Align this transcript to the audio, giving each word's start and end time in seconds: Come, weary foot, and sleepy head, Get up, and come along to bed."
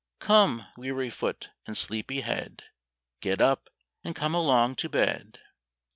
Come, 0.17 0.65
weary 0.77 1.11
foot, 1.11 1.51
and 1.67 1.77
sleepy 1.77 2.21
head, 2.21 2.63
Get 3.19 3.39
up, 3.39 3.69
and 4.03 4.15
come 4.15 4.33
along 4.33 4.77
to 4.77 4.89
bed." 4.89 5.39